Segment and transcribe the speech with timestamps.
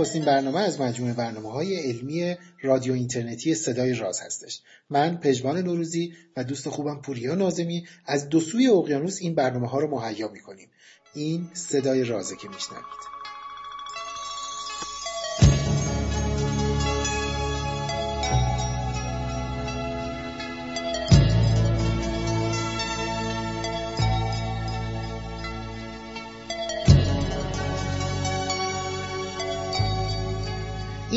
[0.00, 4.60] نخستین برنامه از مجموعه برنامه های علمی رادیو اینترنتی صدای راز هستش.
[4.90, 9.80] من پژمان نوروزی و دوست خوبم پوریا نازمی از دو سوی اقیانوس این برنامه ها
[9.80, 10.68] رو مهیا می‌کنیم.
[11.14, 13.19] این صدای رازه که میشنوید.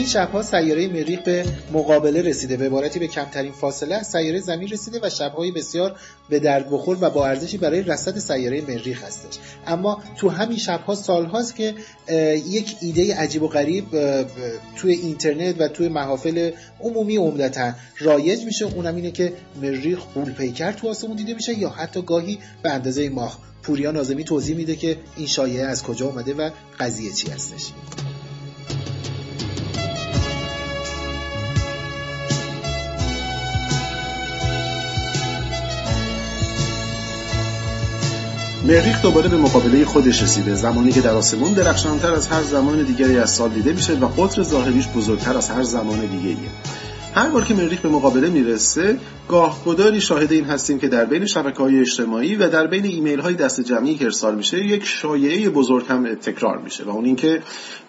[0.04, 2.58] این شبها سیاره مریخ به مقابله رسیده.
[2.58, 6.98] به عبارتی به کمترین فاصله از سیاره زمین رسیده و شبهای بسیار به درد بخور
[7.02, 9.40] و با ارزشی برای رصد سیاره مریخ هستش.
[9.68, 11.74] اما تو همین شبها سالهاست که
[12.48, 13.86] یک ایده عجیب و غریب
[14.76, 18.66] توی اینترنت و توی محافل عمومی عمدتا رایج میشه.
[18.66, 23.10] اونم اینه که مریخ قول پیکر تو آسمون دیده میشه یا حتی گاهی به اندازه
[23.10, 23.40] ماه.
[23.62, 27.72] پوریا نازمی توضیح میده که این شایعه از کجا اومده و قضیه چی هستش.
[38.64, 40.56] مریخ دوباره به مقابله خودش رسیده.
[40.56, 44.44] زمانی که در آسمون درخشانتر از هر زمان دیگری از سال دیده میشه و قطر
[44.44, 46.50] ظاهریش بزرگتر از هر زمان دیگریه
[47.16, 48.98] هر بار که مریخ به مقابله می‌رسه
[49.28, 53.34] گاهگداری شاهد این هستیم که در بین شبکه های اجتماعی و در بین ایمیل های
[53.34, 57.42] دست جمعی که ارسال میشه یک شایعه بزرگ هم تکرار میشه و اون اینکه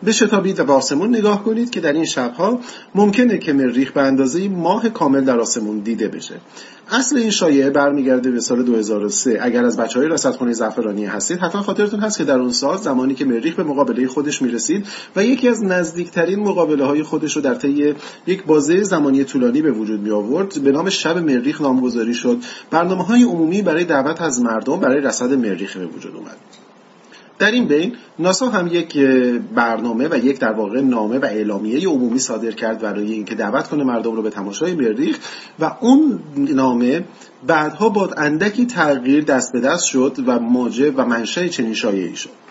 [0.03, 2.61] به و به آسمون نگاه کنید که در این شبها
[2.95, 6.35] ممکنه که مریخ به اندازه ماه کامل در آسمون دیده بشه.
[6.91, 11.63] اصل این شایعه برمیگرده به سال 2003 اگر از بچه های رصدخانه زعفرانی هستید حتما
[11.63, 14.87] خاطرتون هست که در اون سال زمانی که مریخ به مقابله خودش می‌رسید
[15.17, 17.95] و یکی از نزدیکترین مقابله های خودش رو در طی
[18.27, 22.39] یک بازه زمانی طولانی به وجود می آورد به نام شب مریخ نامگذاری شد.
[22.71, 26.37] برنامه های عمومی برای دعوت از مردم برای رصد مریخ به وجود اومد.
[27.39, 28.99] در این بین ناسا هم یک
[29.55, 33.85] برنامه و یک در واقع نامه و اعلامیه عمومی صادر کرد برای اینکه دعوت کنه
[33.85, 35.19] مردم رو به تماشای مریخ
[35.59, 37.05] و اون نامه
[37.47, 42.44] بعدها با اندکی تغییر دست به دست شد و موجب و منشأ چنین شایعی شد.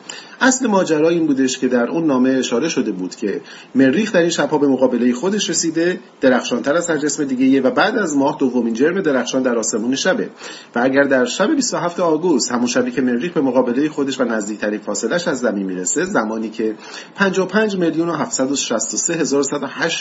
[0.44, 3.42] اصل ماجرا این بودش که در اون نامه اشاره شده بود که
[3.76, 7.98] مریخ در این شبها به مقابله خودش رسیده درخشانتر از هر جسم دیگه و بعد
[7.98, 10.30] از ماه دومین جرم درخشان در آسمون شبه.
[10.76, 14.80] و اگر در شب 27 آگوست همون شبی که مریخ به مقابله خودش و نزدیکترین
[14.80, 16.76] فاصلش از زمین می‌رسه زمانی که
[17.16, 19.44] 55 میلیون و 763 هزار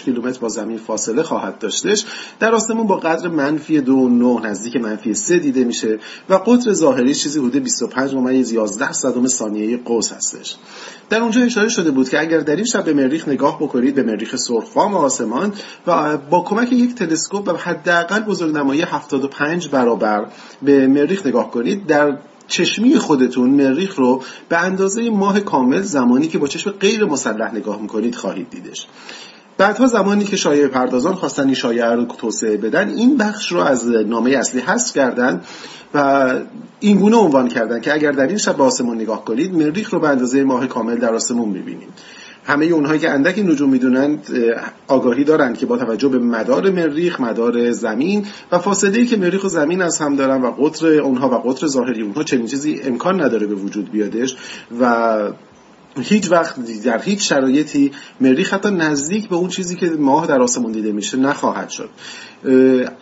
[0.04, 2.04] کیلومتر با زمین فاصله خواهد داشتش
[2.40, 5.98] در آسمون با قدر منفی 2.9 نزدیک منفی 3 دیده میشه
[6.28, 10.56] و قطر ظاهری چیزی حدود 25 ممیز 11 صدم ثانیه قوس هستش.
[11.10, 14.02] در اونجا اشاره شده بود که اگر در این شب به مریخ نگاه بکنید به
[14.02, 15.52] مریخ سرخفام آسمان
[15.86, 20.26] و با کمک یک تلسکوپ و حداقل بزرگنمایی 75 برابر
[20.62, 26.38] به مریخ نگاه کنید در چشمی خودتون مریخ رو به اندازه ماه کامل زمانی که
[26.38, 28.86] با چشم غیر مسلح نگاه می‌کنید خواهید دیدش.
[29.58, 33.88] بعدها زمانی که شایعه پردازان خواستن این شایعه رو توسعه بدن این بخش رو از
[33.88, 35.40] نامه اصلی حذف کردن
[35.94, 36.30] و
[36.80, 40.00] این گونه عنوان کردن که اگر در این شب به آسمون نگاه کنید مریخ رو
[40.00, 41.88] به اندازه ماه کامل در آسمون می‌بینید
[42.44, 44.26] همه اونهایی که اندک نجوم می‌دونند
[44.88, 49.48] آگاهی دارند که با توجه به مدار مریخ مدار زمین و فاصله که مریخ و
[49.48, 53.46] زمین از هم دارن و قطر اونها و قطر ظاهری اونها چنین چیزی امکان نداره
[53.46, 54.36] به وجود بیادش
[54.80, 55.16] و
[56.00, 60.72] هیچ وقت در هیچ شرایطی مریخ حتی نزدیک به اون چیزی که ماه در آسمون
[60.72, 61.88] دیده میشه نخواهد شد.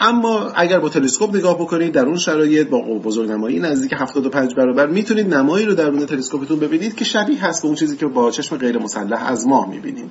[0.00, 5.34] اما اگر با تلسکوپ نگاه بکنید در اون شرایط با بزرگنمایی نزدیک 75 برابر می‌تونید
[5.34, 8.78] نمایی رو درون تلسکوپتون ببینید که شبیه هست به اون چیزی که با چشم غیر
[8.78, 10.10] مسلح از ماه می‌بینید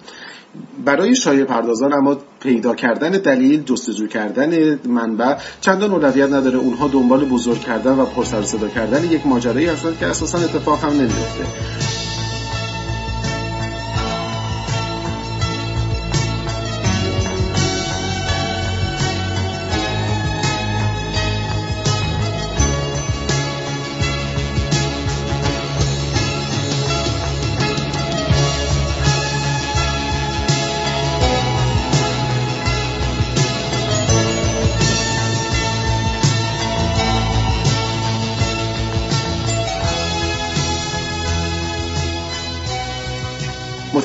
[0.86, 6.58] برای شایع پردازان اما پیدا کردن دلیل جستجو کردن منبع چندان اولویت نداره.
[6.58, 10.94] اونها دنبال بزرگ کردن و پرسر صدا کردن یک ماجرایی هستند که اساسا اتفاق هم
[10.94, 11.89] نمیفته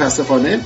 [0.04, 0.60] متاسفانه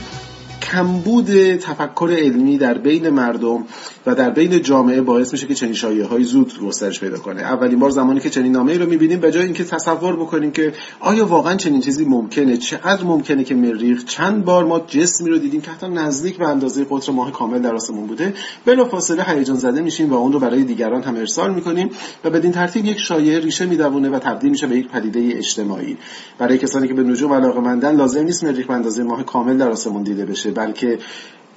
[0.62, 3.64] کمبود تفکر علمی در بین مردم
[4.08, 7.42] و در بین جامعه باعث میشه که چنین شایعه های زود گسترش پیدا کنه.
[7.42, 10.72] اولین بار زمانی که چنین نامه ای رو می‌بینیم به جای اینکه تصور بکنیم که
[11.00, 15.60] آیا واقعا چنین چیزی ممکنه چقدر ممکنه که مریخ چند بار ما جسمی رو دیدیم
[15.60, 18.34] که حتی نزدیک به اندازه قطر ماه کامل در آسمون بوده
[18.66, 21.90] بلافاصله هیجان زده میشیم و اون رو برای دیگران هم ارسال می‌کنیم
[22.24, 25.96] و بدین ترتیب یک شایعه ریشه می‌دونه و تبدیل میشه به یک پدیده اجتماعی.
[26.38, 30.02] برای کسانی که به نجوم علاقه لازم نیست مریخ به اندازه ماه کامل در آسمون
[30.02, 30.98] دیده بشه بلکه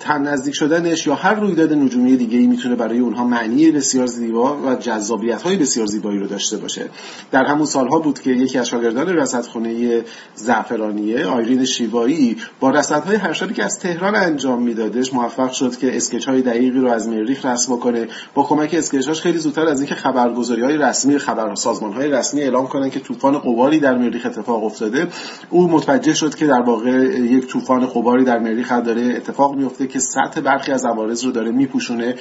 [0.01, 4.57] تن نزدیک شدنش یا هر رویداد نجومی دیگه ای می‌تونه برای اونها معنی بسیار زیبا
[4.57, 6.85] و جذابیت های بسیار زیبایی رو داشته باشه.
[7.31, 10.03] در همون سالها بود که یکی از شاگردان رصدخانه
[10.35, 15.97] زعفرانیه آیرین شیوایی با رصدهای هر شبی که از تهران انجام میدادش موفق شد که
[15.97, 19.95] اسکچ های دقیقی رو از مریخ رسم کنه با کمک اسکچاش خیلی زودتر از اینکه
[19.95, 24.63] خبرگزاری های رسمی خبر سازمان های رسمی اعلام کنن که طوفان قباری در مریخ اتفاق
[24.63, 25.07] افتاده.
[25.49, 26.89] او متوجه شد که در واقع
[27.19, 31.51] یک طوفان قباری در مریخ داره اتفاق میفته که سطح برخی از عوارض رو داره
[31.51, 32.15] میپوشونه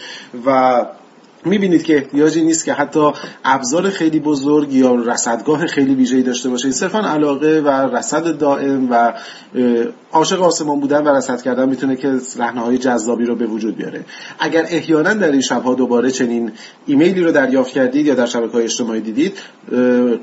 [0.46, 0.80] و
[1.44, 3.12] می‌بینید که احتیاجی نیست که حتی
[3.44, 6.70] ابزار خیلی بزرگ یا رصدگاه خیلی ویژه‌ای داشته باشه.
[6.70, 9.12] صرفا علاقه و رصد دائم و
[10.12, 12.18] عاشق آسمان بودن و رصد کردن می‌تونه که
[12.56, 14.04] های جذابی رو به وجود بیاره.
[14.38, 16.52] اگر احیانا در این شبها دوباره چنین
[16.86, 19.38] ایمیلی رو دریافت کردید یا در شبکه های اجتماعی دیدید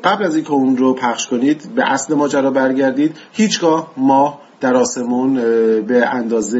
[0.04, 3.16] قبل از اینکه اون رو پخش کنید به اصل ماجرا برگردید.
[3.32, 5.34] هیچگاه ما در آسمون
[5.82, 6.60] به اندازه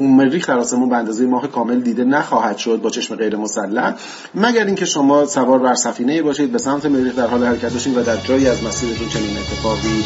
[0.00, 3.94] مریخ در آسمون به اندازه ماه کامل دیده نخواهد شد با چشم غیر مسلح.
[4.34, 8.02] مگر اینکه شما سوار بر سفینه باشید به سمت مریخ در حال حرکت باشید و
[8.02, 10.04] در جایی از مسیرتون چنین اتفاقی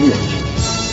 [0.00, 0.85] میفته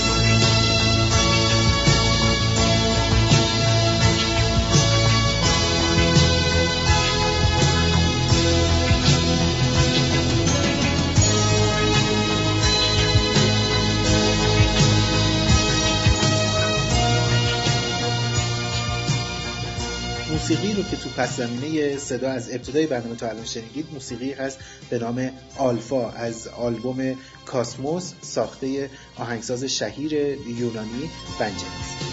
[20.43, 24.59] موسیقی رو که تو پس زمینه صدا از ابتدای برنامه تا الان شنیدید موسیقی هست
[24.89, 30.13] به نام آلفا از آلبوم کاسموس ساخته آهنگساز شهیر
[30.47, 31.09] یونانی
[31.39, 32.12] بنجنیس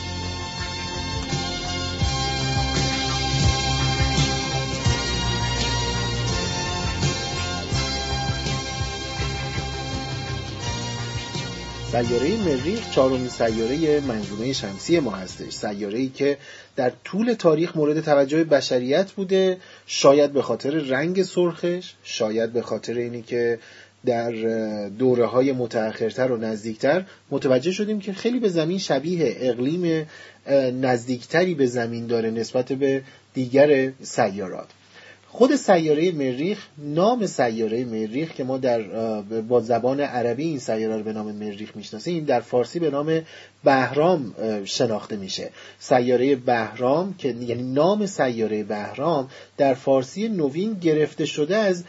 [11.92, 15.52] سیاره مریخ چهارمین سیاره منظومه شمسی ما هستش.
[15.52, 16.38] سیاره ای که
[16.76, 19.56] در طول تاریخ مورد توجه بشریت بوده.
[19.86, 23.58] شاید به خاطر رنگ سرخش شاید به خاطر اینی که
[24.06, 24.32] در
[24.88, 30.06] دوره های متأخرتر و نزدیکتر متوجه شدیم که خیلی به زمین شبیه اقلیم
[30.80, 33.02] نزدیکتری به زمین داره نسبت به
[33.34, 34.68] دیگر سیارات.
[35.32, 38.82] خود سیاره مریخ نام سیاره مریخ که ما در
[39.40, 43.22] با زبان عربی این سیاره رو به نام مریخ می‌شناسیم در فارسی به نام
[43.64, 44.34] بهرام
[44.64, 45.50] شناخته میشه.
[45.78, 51.84] سیاره بهرام که یعنی نام سیاره بهرام در فارسی نوین گرفته شده از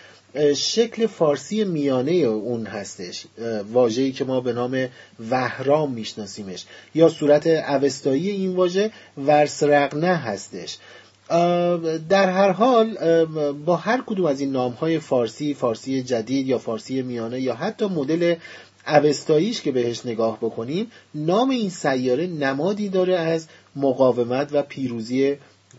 [0.55, 3.25] شکل فارسی میانه اون هستش
[3.73, 4.87] واژه‌ای که ما به نام
[5.29, 6.65] وهرام میشناسیمش.
[6.95, 10.77] یا صورت اوستایی این واژه ورسرقنه هستش.
[12.09, 12.95] در هر حال
[13.53, 17.85] با هر کدوم از این نام های فارسی فارسی جدید یا فارسی میانه یا حتی
[17.85, 18.35] مدل
[18.87, 25.35] اوستاییش که بهش نگاه بکنیم نام این سیاره نمادی داره از مقاومت و پیروزی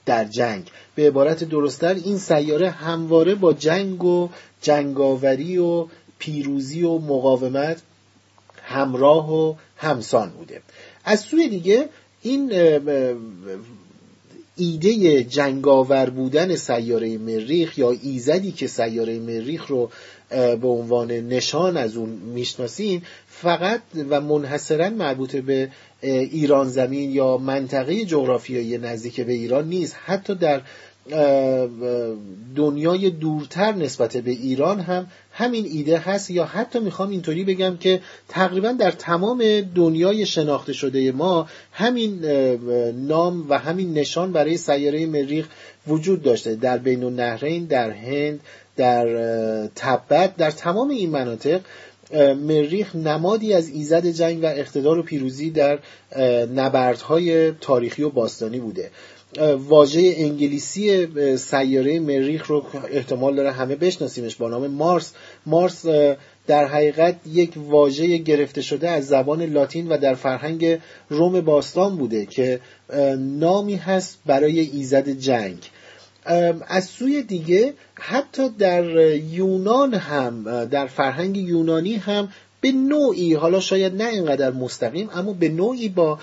[0.07, 0.71] در جنگ.
[0.95, 4.29] به عبارت درستتر این سیاره همواره با جنگ و
[4.63, 5.87] جنگاوری و
[6.19, 7.83] پیروزی و مقاومت
[8.63, 10.63] همراه و همسان بوده.
[11.05, 11.89] از سوی دیگه
[12.23, 12.53] این
[14.57, 19.91] ایده جنگاور بودن سیاره مریخ یا ایزدی که سیاره مریخ رو
[20.31, 25.71] به عنوان نشان از اون می‌شناسیم فقط و منحصرا مربوط به
[26.03, 29.97] ایران زمین یا منطقه جغرافیایی نزدیک به ایران نیست.
[30.05, 30.61] حتی در
[32.57, 38.01] دنیای دورتر نسبت به ایران هم همین ایده هست یا حتی می‌خوام اینطوری بگم که
[38.29, 42.25] تقریبا در تمام دنیای شناخته شده ما همین
[42.93, 45.49] نام و همین نشان برای سیاره مریخ
[45.87, 48.41] وجود داشته در بین النهرین در هند
[48.77, 49.07] در
[49.67, 51.61] تبت در تمام این مناطق.
[52.37, 55.79] مریخ نمادی از ایزد جنگ و اقتدار و پیروزی در
[56.55, 58.91] نبردهای تاریخی و باستانی بوده.
[59.69, 65.13] واژه انگلیسی سیاره مریخ رو احتمال داره همه بشناسیمش با نام مارس.
[65.47, 65.87] مارس
[66.47, 72.27] در حقیقت یک واژه گرفته شده از زبان لاتین و در فرهنگ روم باستان بوده
[72.27, 72.61] که
[73.19, 75.59] نامی هست برای ایزد جنگ.
[76.67, 78.85] از سوی دیگه حتی در
[79.17, 82.29] یونان هم در فرهنگ یونانی هم
[82.63, 86.19] به نوعی حالا شاید نه اینقدر مستقیم اما به نوعی با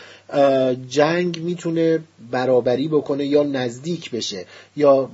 [0.90, 2.00] جنگ می‌تونه
[2.32, 4.46] برابری بکنه یا نزدیک بشه.
[4.78, 5.10] یا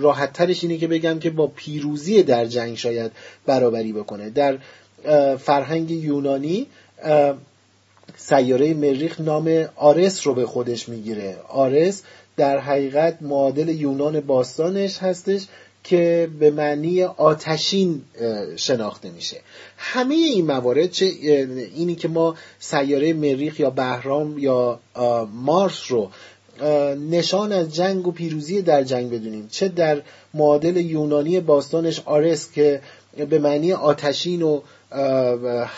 [0.00, 3.12] راحت ترش اینه که بگم که با پیروزی در جنگ شاید
[3.46, 4.30] برابری بکنه.
[4.30, 4.58] در
[5.36, 6.66] فرهنگ یونانی
[8.16, 11.36] سیاره مریخ نام آرس رو به خودش می‌گیره.
[11.48, 12.02] آرس
[12.36, 15.42] در حقیقت معادل یونان باستانش هستش
[15.88, 18.02] که به معنی آتشین
[18.56, 19.36] شناخته میشه.
[19.76, 21.06] همه این موارد چه
[21.74, 24.80] اینی که ما سیاره مریخ یا بهرام یا
[25.32, 26.10] مارس رو
[27.10, 29.48] نشان از جنگ و پیروزی در جنگ بدونیم.
[29.50, 30.02] چه در
[30.34, 32.80] معادل یونانی باستانش آرس که
[33.30, 34.60] به معنی آتشین و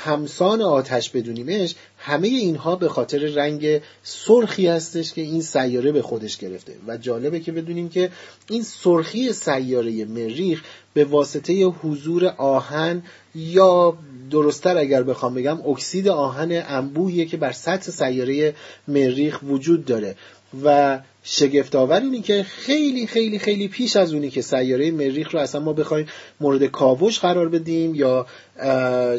[0.04, 6.36] همسان آتش بدونیمش همه اینها به خاطر رنگ سرخی هستش که این سیاره به خودش
[6.36, 6.72] گرفته.
[6.86, 8.10] و جالبه که بدونیم که
[8.50, 10.62] این سرخی سیاره مریخ
[10.94, 13.02] به واسطه حضور آهن
[13.34, 13.98] یا
[14.30, 18.54] درستتر اگر بخوام بگم اکسید آهن انبوهیه که بر سطح سیاره
[18.88, 20.16] مریخ وجود داره.
[20.64, 25.40] و شگفت آور اینی که خیلی خیلی خیلی پیش از اونی که سیاره مریخ رو
[25.40, 26.06] اصلا ما بخوایم
[26.40, 28.26] مورد کاوش قرار بدیم یا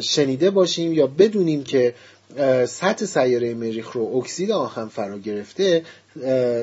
[0.00, 1.94] شنیده باشیم یا بدونیم که
[2.66, 5.82] سطح سیاره مریخ رو اکسید آهن فرا گرفته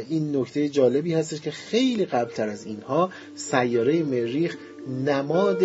[0.10, 4.58] این نکته جالبی هستش که خیلی قبلتر از اینها سیاره مریخ
[5.06, 5.64] نماد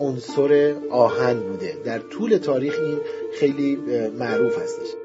[0.00, 1.76] عنصر آهن بوده.
[1.84, 2.98] در طول تاریخ این
[3.40, 3.76] خیلی
[4.18, 5.03] معروف هستش.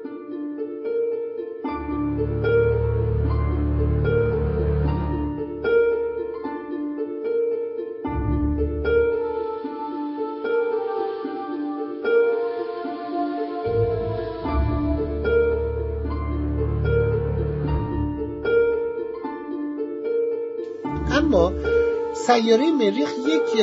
[22.34, 23.60] سیاره مریخ یک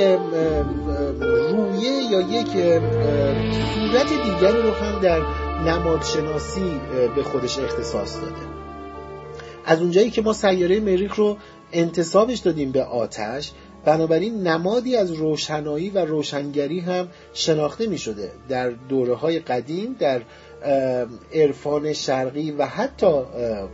[1.52, 2.48] رویه یا یک
[3.74, 5.22] صورت دیگری رو هم در
[5.62, 6.82] نمادشناسی
[7.16, 8.36] به خودش اختصاص داده.
[9.66, 11.38] از اونجایی که ما سیاره مریخ رو
[11.72, 13.52] انتصابش دادیم به آتش
[13.86, 20.22] بنابراین نمادی از روشنایی و روشنگری هم شناخته می شده در دوره های قدیم در
[21.34, 23.22] عرفان شرقی و حتی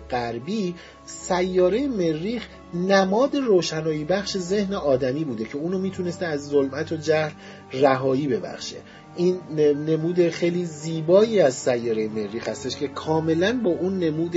[0.10, 0.75] غربی
[1.06, 7.32] سیاره مریخ نماد روشنایی بخش ذهن آدمی بوده که اونو می‌تونسته از ظلمت و جهل
[7.74, 8.78] رهایی ببخشه.
[9.16, 9.40] این
[9.86, 14.36] نمود خیلی زیبایی از سیاره مریخ هستش که کاملا با اون نمود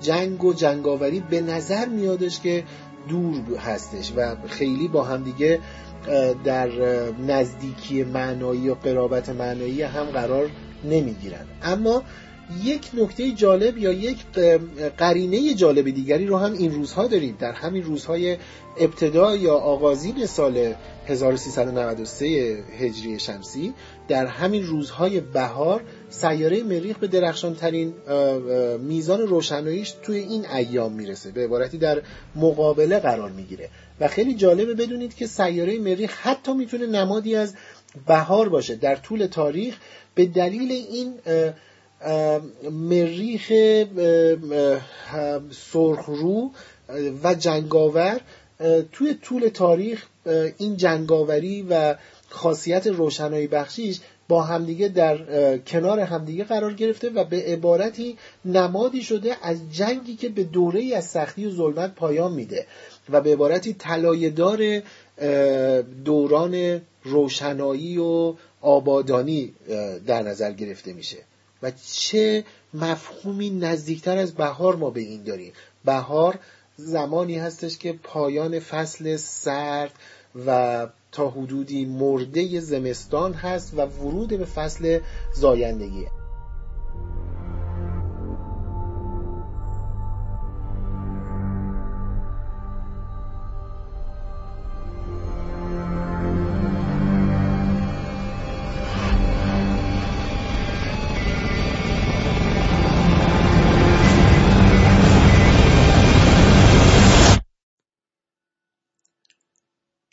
[0.00, 2.64] جنگ و جنگاوری به نظر میادش که
[3.08, 5.58] دور هستش و خیلی با همدیگه
[6.44, 6.68] در
[7.26, 10.50] نزدیکی معنایی و قرابت معنایی هم قرار
[10.84, 11.46] نمی‌گیرن.
[11.62, 12.02] اما
[12.64, 14.18] یک نکته جالب یا یک
[14.98, 17.36] قرینه جالب دیگری رو هم این روزها داریم.
[17.40, 18.36] در همین روزهای
[18.80, 20.74] ابتدا یا آغازین سال
[21.06, 22.26] 1393
[22.78, 23.74] هجری شمسی
[24.08, 27.94] در همین روزهای بهار سیاره مریخ به درخشان ترین
[28.80, 31.30] میزان روشناییش توی این ایام می‌رسه.
[31.30, 32.02] به عبارتی در
[32.36, 33.68] مقابله قرار می‌گیره.
[34.00, 37.54] و خیلی جالبه بدونید که سیاره مریخ حتی می‌تونه نمادی از
[38.06, 38.74] بهار باشه.
[38.74, 39.76] در طول تاریخ
[40.14, 41.14] به دلیل این
[42.70, 43.52] مریخ
[45.50, 46.50] سرخرو
[47.24, 48.20] و جنگاور
[48.92, 50.06] توی طول تاریخ
[50.58, 51.94] این جنگاوری و
[52.28, 59.36] خاصیت روشنایی بخشیش با همدیگه در کنار همدیگه قرار گرفته و به عبارتی نمادی شده
[59.42, 62.66] از جنگی که به دوره از سختی و ظلمت پایان میده
[63.10, 64.82] و به عبارتی طلایه‌دار
[66.04, 69.54] دوران روشنایی و آبادانی
[70.06, 71.18] در نظر گرفته میشه.
[71.62, 75.52] و چه مفهومی نزدیکتر از بهار ما به این داریم.
[75.84, 76.38] بهار
[76.76, 79.92] زمانی هستش که پایان فصل سرد
[80.46, 85.00] و تا حدودی مرده زمستان هست و ورود به فصل
[85.34, 86.06] زایندگی.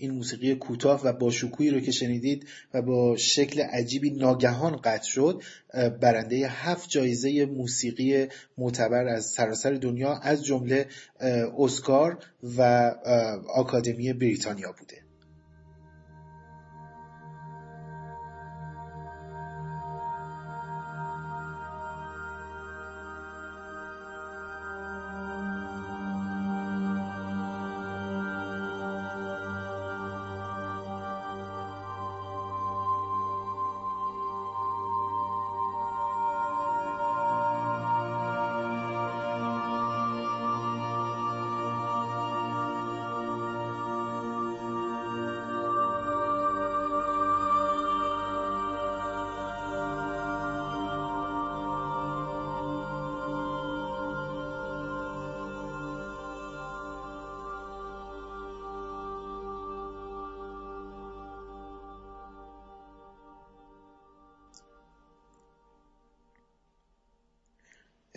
[0.01, 5.41] موسیقی کوتاه و با شکوهی رو که شنیدید و با شکل عجیبی ناگهان قطع شد
[6.01, 8.27] برنده هفت جایزه موسیقی
[8.57, 10.87] معتبر از سراسر دنیا از جمله
[11.57, 12.17] اسکار
[12.57, 12.91] و
[13.55, 15.06] آکادمی بریتانیا بوده.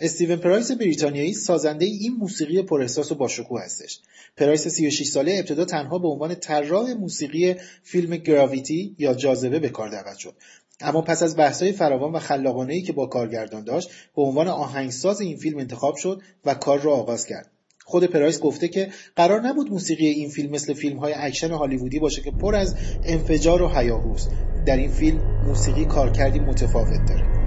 [0.03, 3.99] استیون پرایس بریتانیایی سازنده این موسیقی پراحساس و باشکوه هستش.
[4.37, 9.89] پرایس 36 ساله ابتدا تنها به عنوان طراح موسیقی فیلم گراویتی یا جاذبه به کار
[9.89, 10.33] دعوت شد.
[10.79, 15.37] اما پس از بحث‌های فراوان و خلاقانه‌ای که با کارگردان داشت به عنوان آهنگساز این
[15.37, 17.51] فیلم انتخاب شد و کار را آغاز کرد.
[17.85, 22.21] خود پرایس گفته که قرار نبود موسیقی این فیلم مثل فیلم های اکشن هالیوودی باشه
[22.21, 24.29] که پر از انفجار و هیاهوست
[24.65, 27.40] در این فیلم موسیقی کارکردی متفاوت داره.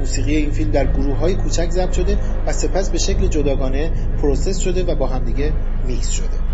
[0.00, 3.90] موسیقی این فیلم در گروه های کوچک ضبط شده و سپس به شکل جداگانه
[4.22, 5.52] process شده و با همدیگه
[5.86, 6.50] میکس شده.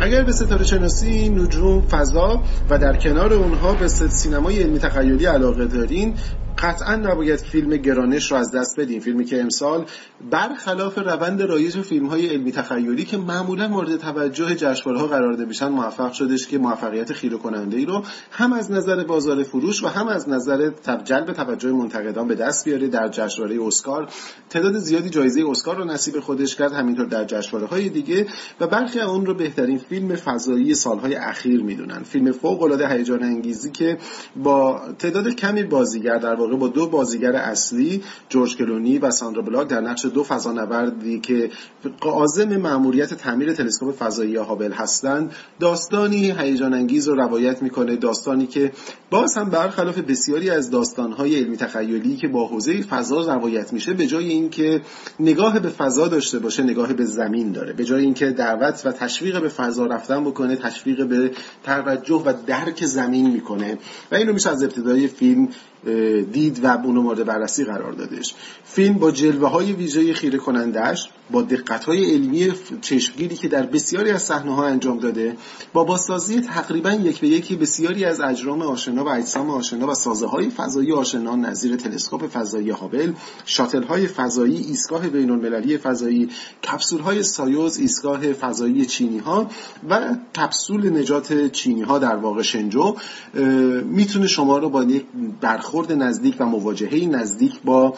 [0.00, 5.66] اگر به ستاره شناسی نجوم فضا و در کنار اونها به سینمای علمی تخیلی علاقه
[5.66, 6.14] دارین
[6.62, 9.00] قطعا نباید فیلم گرانش رو از دست بدین.
[9.00, 9.84] فیلمی که امسال
[10.30, 15.68] برخلاف روند رایج فیلم های علمی تخیلی که معمولا مورد توجه جشنواره‌ها قرار داده میشن
[15.68, 20.08] موفق شدش که موفقیت خیره کننده ای رو هم از نظر بازار فروش و هم
[20.08, 20.70] از نظر
[21.04, 24.08] جلب توجه منتقدان به دست بیاره در جشنواره اسکار.
[24.50, 28.26] تعداد زیادی جایزه اسکار رو نصیب خودش کرد همینطور در جشنواره های دیگه
[28.60, 32.02] و برخی اون رو بهترین فیلم فضایی سالهای اخیر می‌دونن.
[32.02, 33.98] فیلم فوق العاده هیجان انگیزی که
[34.36, 39.68] با تعداد کمی بازیگر در واقع با دو بازیگر اصلی جورج کلونی و ساندرا بلاک
[39.68, 41.50] در نقش دو فضانوردی که
[42.00, 48.72] قازم مأموریت تعمیر تلسکوپ فضایی هابل هستند داستانی هیجان انگیز رو روایت می‌کنه داستانی که
[49.10, 54.06] باز هم برخلاف بسیاری از داستانهای علمی تخیلی که با حوزه فضا روایت میشه به
[54.06, 54.80] جای اینکه
[55.20, 57.72] نگاه به فضا داشته باشه نگاه به زمین داره.
[57.72, 61.30] به جای اینکه دعوت و تشویق به فضا رفتن بکنه تشویق به
[61.64, 63.78] توجه و درک زمین می‌کنه.
[64.12, 65.48] و این رو میشه از ابتدای فیلم
[66.32, 71.42] دید و اونو مورد بررسی قرار دادش فیلم با جلوه های ویژه خیره کنندش با
[71.42, 75.36] دقت های علمی چشمگیری که در بسیاری از صحنه ها انجام داده
[75.72, 80.26] با بازسازی تقریبا یک به یکی بسیاری از اجرام آشنا و اجسام آشنا و سازه
[80.26, 83.12] های فضایی آشنا نظیر تلسکوپ فضایی هابل
[83.44, 86.28] شاتل های فضایی ایستگاه بین المللی فضایی
[86.64, 89.50] کپسول های سایوز ایستگاه فضایی چینی ها
[89.88, 92.96] و کپسول نجات چینی ها در واقع شنجو
[93.84, 95.04] می‌تونه شما رو با یک
[95.40, 97.94] برخورد نزدیک و مواجهه نزدیک با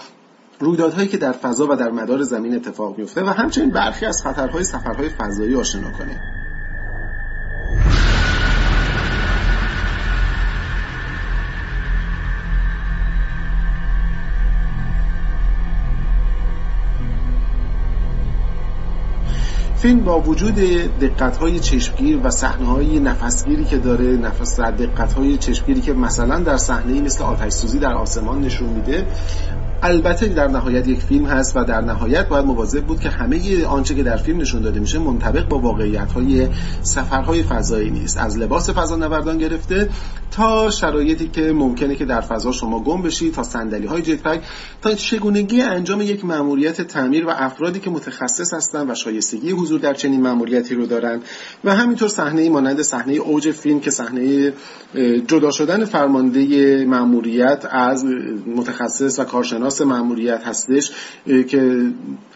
[0.64, 4.64] رویدادهایی که در فضا و در مدار زمین اتفاق میفته و همچنین برخی از خطرهای
[4.64, 6.44] سفرهای فضایی آشنا کنید
[19.76, 20.54] فیلم با وجود
[21.00, 26.38] دقت های چشمگیر و صحنه های نفسگیری که داره نفس دقت های چشمگیری که مثلا
[26.38, 29.06] در صحنه مثل آتش سوزی در آسمان نشون میده
[29.84, 33.94] البته در نهایت یک فیلم هست و در نهایت باید مواظب بود که همه آنچه
[33.94, 36.48] که در فیلم نشون داده میشه منطبق با واقعیت های
[36.82, 38.18] سفرهای فضایی نیست.
[38.18, 39.88] از لباس فضا نوردان گرفته
[40.34, 44.40] تا شرایطی که ممکنه که در فضا شما گم بشید تا صندلی های جت
[44.82, 49.94] تا چگونگی انجام یک مأموریت تعمیر و افرادی که متخصص هستند و شایستگی حضور در
[49.94, 51.20] چنین مأموریتی رو دارن.
[51.64, 54.52] و همینطور صحنه مانند صحنه اوج فیلم که صحنه
[55.26, 58.04] جدا شدن فرمانده مأموریت از
[58.56, 60.92] متخصص و کارشناس مأموریت هستش
[61.48, 61.90] که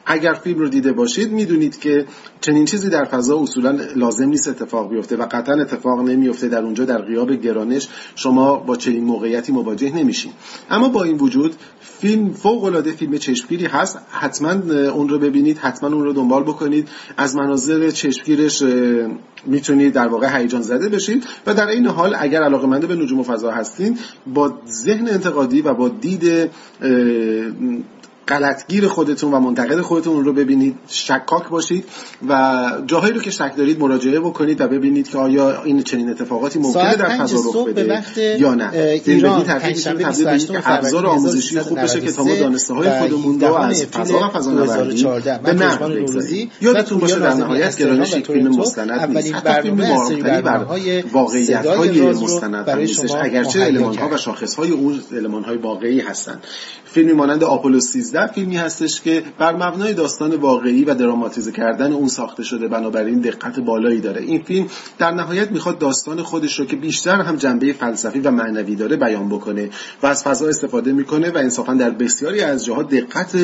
[0.07, 2.07] اگر فیلم رو دیده باشید می‌دونید که
[2.41, 6.85] چنین چیزی در فضا اصولا لازم نیست اتفاق بیفته و قطعا اتفاق نمیفته در اونجا
[6.85, 10.33] در غیاب گرانش شما با چنین موقعیتی مواجه نمیشین.
[10.71, 13.99] اما با این وجود فیلم فوق العاده فیلم چشمگیری هست.
[14.11, 14.51] حتما
[14.91, 16.89] اون رو ببینید حتما اون رو دنبال بکنید.
[17.17, 18.63] از مناظر چشمگیرش
[19.47, 21.25] می‌تونید در واقع هیجان زده بشید.
[21.47, 25.61] و در این حال اگر علاقه منده به نجوم و فضا هستین با ذهن انتقادی
[25.61, 26.51] و با دید
[28.29, 31.85] غلطگیر خودتون و منتقد خودتون رو ببینید شکاک باشید
[32.29, 36.59] و جاهایی رو که شک دارید مراجعه بکنید و ببینید که آیا این چنین اتفاقاتی
[36.59, 38.05] ممکنه در فضا رخ بده
[38.41, 39.01] یا نه.
[39.05, 43.55] ایران تبدیل به که ابزار آموزشی خوب بشه که تا ما دانسته های خودمون رو
[43.55, 45.05] از فضا و فضا نوردی
[45.43, 49.35] به نقد بگذاریم یادتون باشه در نهایت گرانش یک فیلم مستند نیست.
[49.35, 50.67] حتی فیلم مبتنی بر
[51.13, 56.45] واقعیت های مستند نیستش اگرچه علمان ها و شاخص های اون علمان های واقعی هستند.
[56.85, 62.09] فیلمی مانند آپولو 13 فیلمی هستش که بر مبنای داستان واقعی و دراماتیزه کردن اون
[62.09, 64.23] ساخته شده بنابراین دقت بالایی داره.
[64.23, 64.67] این فیلم
[64.99, 69.29] در نهایت می‌خواد داستان خودش رو که بیشتر هم جنبه فلسفی و معنوی داره بیان
[69.29, 69.71] بکنه
[70.03, 73.37] و از فضا استفاده می‌کنه و انصافا در بسیاری از جاها دقت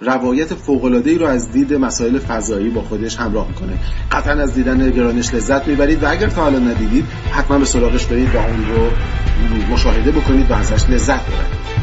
[0.00, 3.78] روایت فوق العاده ای رو از دید مسائل فضایی با خودش همراه می‌کنه.
[4.12, 8.34] قطعا از دیدن گرانش لذت می‌برید و اگر تا حالا ندیدید حتما به سراغش برید
[8.34, 8.90] و اون رو
[9.72, 11.77] مشاهده بکنید و ازش لذت ببرید.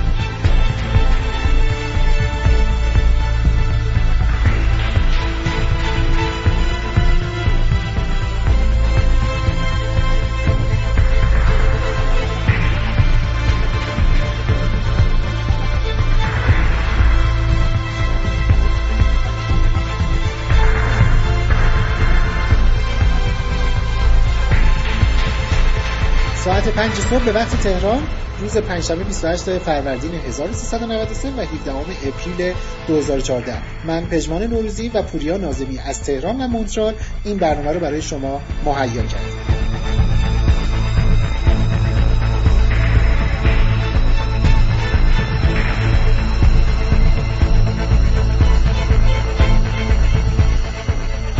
[26.75, 28.03] 5 صبح به وقت تهران.
[28.39, 31.71] روز پنجشنبه 28 فروردین 1393 و 17
[32.07, 32.53] اپریل
[32.87, 33.53] 2014
[33.87, 38.41] من پژمان نوروزی و پوریا نازمی از تهران و مونترال این برنامه رو برای شما
[38.65, 39.39] مهیا کردیم.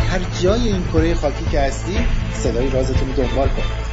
[0.10, 1.98] هر جای این کره خاکی که هستی
[2.34, 3.85] صدای رازتون دنبال کن